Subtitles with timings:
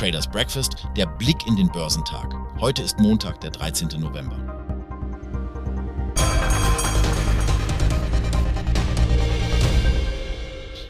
[0.00, 2.34] Traders Breakfast, der Blick in den Börsentag.
[2.58, 4.00] Heute ist Montag, der 13.
[4.00, 4.34] November.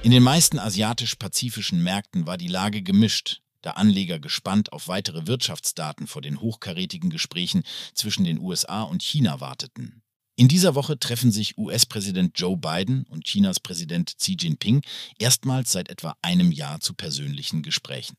[0.04, 6.06] In den meisten asiatisch-pazifischen Märkten war die Lage gemischt, da Anleger gespannt auf weitere Wirtschaftsdaten
[6.06, 10.04] vor den hochkarätigen Gesprächen zwischen den USA und China warteten.
[10.36, 14.82] In dieser Woche treffen sich US-Präsident Joe Biden und Chinas Präsident Xi Jinping
[15.18, 18.14] erstmals seit etwa einem Jahr zu persönlichen Gesprächen.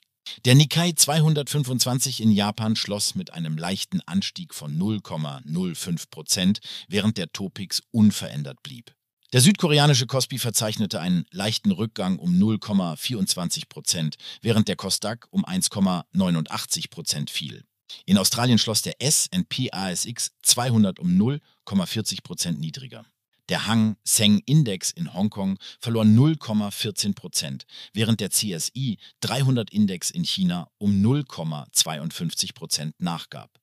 [0.46, 7.32] Der Nikkei 225 in Japan schloss mit einem leichten Anstieg von 0,05 Prozent, während der
[7.32, 8.96] Topix unverändert blieb.
[9.34, 16.90] Der südkoreanische Kospi verzeichnete einen leichten Rückgang um 0,24 Prozent, während der Kosdaq um 1,89
[16.90, 17.64] Prozent fiel.
[18.06, 23.06] In Australien schloss der S&P ASX 200 um 0,40 Prozent niedriger.
[23.52, 30.24] Der Hang Seng Index in Hongkong verlor 0,14 Prozent, während der CSI 300 Index in
[30.24, 33.60] China um 0,52 Prozent nachgab.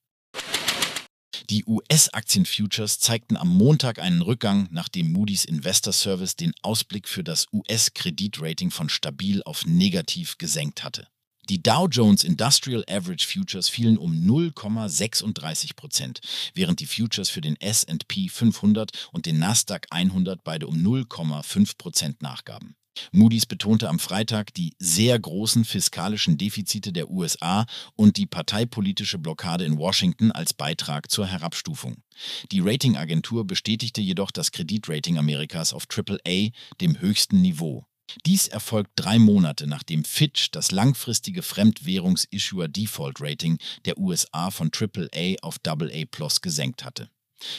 [1.49, 7.47] Die US-Aktienfutures zeigten am Montag einen Rückgang, nachdem Moody's Investor Service den Ausblick für das
[7.51, 11.07] US-Kreditrating von stabil auf negativ gesenkt hatte.
[11.49, 16.21] Die Dow Jones Industrial Average Futures fielen um 0,36 Prozent,
[16.53, 22.21] während die Futures für den S&P 500 und den Nasdaq 100 beide um 0,5 Prozent
[22.21, 22.75] nachgaben.
[23.11, 29.65] Moody's betonte am Freitag die sehr großen fiskalischen Defizite der USA und die parteipolitische Blockade
[29.65, 32.03] in Washington als Beitrag zur Herabstufung.
[32.51, 37.85] Die Ratingagentur bestätigte jedoch das Kreditrating Amerikas auf AAA, dem höchsten Niveau.
[38.25, 46.05] Dies erfolgt drei Monate nachdem Fitch das langfristige Fremdwährungs-Issuer-Default-Rating der USA von AAA auf AA
[46.09, 47.09] Plus gesenkt hatte.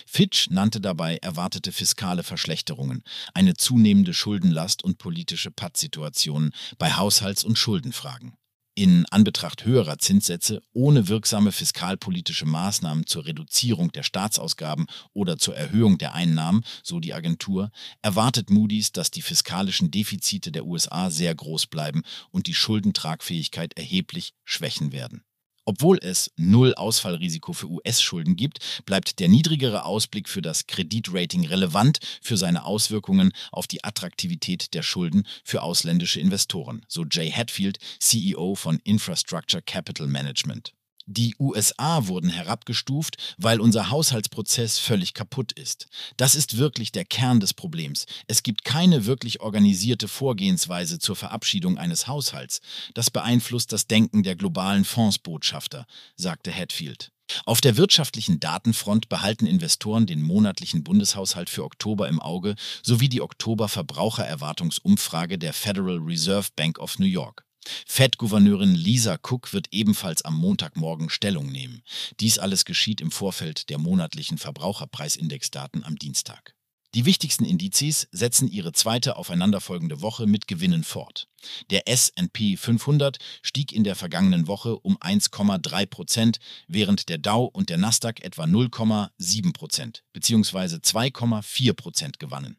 [0.07, 3.03] Fitch nannte dabei erwartete fiskale Verschlechterungen,
[3.35, 8.37] eine zunehmende Schuldenlast und politische Pattsituationen bei Haushalts- und Schuldenfragen.
[8.81, 15.99] In Anbetracht höherer Zinssätze ohne wirksame fiskalpolitische Maßnahmen zur Reduzierung der Staatsausgaben oder zur Erhöhung
[15.99, 21.67] der Einnahmen, so die Agentur, erwartet Moody's, dass die fiskalischen Defizite der USA sehr groß
[21.67, 25.25] bleiben und die Schuldentragfähigkeit erheblich schwächen werden.
[25.71, 32.01] Obwohl es null Ausfallrisiko für US-Schulden gibt, bleibt der niedrigere Ausblick für das Kreditrating relevant
[32.21, 38.57] für seine Auswirkungen auf die Attraktivität der Schulden für ausländische Investoren, so Jay Hatfield, CEO
[38.57, 40.73] von Infrastructure Capital Management.
[41.07, 45.89] Die USA wurden herabgestuft, weil unser Haushaltsprozess völlig kaputt ist.
[46.17, 48.07] Das ist wirklich der Kern des Problems.
[48.27, 52.61] Es gibt keine wirklich organisierte Vorgehensweise zur Verabschiedung eines Haushalts.
[52.95, 57.13] Das beeinflusst das Denken der globalen Fondsbotschafter, sagte Hatfield.
[57.45, 63.23] Auf der wirtschaftlichen Datenfront behalten Investoren den monatlichen Bundeshaushalt für Oktober im Auge sowie die
[63.23, 67.45] Oktober-Verbrauchererwartungsumfrage der Federal Reserve Bank of New York.
[67.87, 71.83] Fed-Gouverneurin Lisa Cook wird ebenfalls am Montagmorgen Stellung nehmen.
[72.21, 76.55] Dies alles geschieht im Vorfeld der monatlichen Verbraucherpreisindexdaten am Dienstag.
[76.95, 81.29] Die wichtigsten Indizes setzen ihre zweite aufeinanderfolgende Woche mit Gewinnen fort.
[81.71, 87.69] Der S&P 500 stieg in der vergangenen Woche um 1,3 Prozent, während der Dow und
[87.69, 90.77] der Nasdaq etwa 0,7 Prozent bzw.
[90.77, 92.57] 2,4 Prozent gewannen.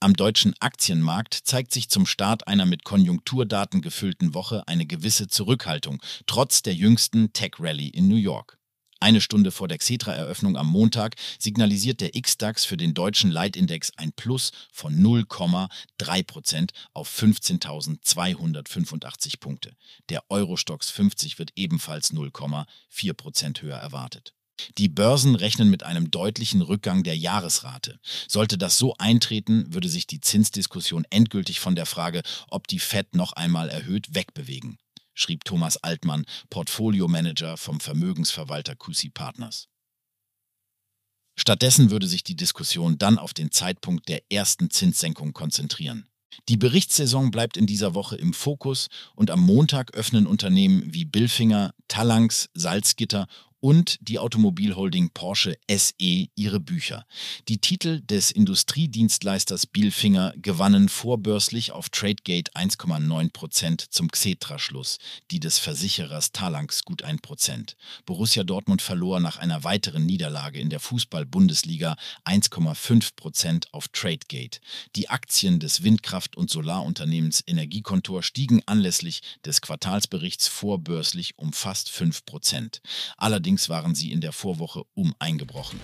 [0.00, 6.00] Am deutschen Aktienmarkt zeigt sich zum Start einer mit Konjunkturdaten gefüllten Woche eine gewisse Zurückhaltung,
[6.26, 8.60] trotz der jüngsten Tech-Rally in New York.
[9.00, 14.12] Eine Stunde vor der Xetra-Eröffnung am Montag signalisiert der X-DAX für den deutschen Leitindex ein
[14.12, 19.74] Plus von 0,3 Prozent auf 15.285 Punkte.
[20.10, 24.32] Der Eurostox 50 wird ebenfalls 0,4 Prozent höher erwartet.
[24.76, 27.98] Die Börsen rechnen mit einem deutlichen Rückgang der Jahresrate.
[28.26, 33.14] Sollte das so eintreten, würde sich die Zinsdiskussion endgültig von der Frage, ob die Fed
[33.14, 34.78] noch einmal erhöht, wegbewegen,
[35.14, 39.68] schrieb Thomas Altmann, Portfoliomanager vom Vermögensverwalter QC Partners.
[41.38, 46.08] Stattdessen würde sich die Diskussion dann auf den Zeitpunkt der ersten Zinssenkung konzentrieren.
[46.48, 51.74] Die Berichtssaison bleibt in dieser Woche im Fokus und am Montag öffnen Unternehmen wie Billfinger,
[51.88, 53.26] Talanx, Salzgitter
[53.60, 57.04] und die Automobilholding Porsche SE ihre Bücher.
[57.48, 64.98] Die Titel des Industriedienstleisters Bielfinger gewannen vorbörslich auf Tradegate 1,9 Prozent zum Xetra-Schluss,
[65.30, 67.76] die des Versicherers Talanx gut 1 Prozent.
[68.06, 74.60] Borussia Dortmund verlor nach einer weiteren Niederlage in der Fußball-Bundesliga 1,5 Prozent auf Tradegate.
[74.96, 82.24] Die Aktien des Windkraft- und Solarunternehmens Energiekontor stiegen anlässlich des Quartalsberichts vorbörslich um fast 5
[82.24, 82.80] Prozent.
[83.16, 85.80] Allerdings Allerdings waren sie in der Vorwoche um eingebrochen.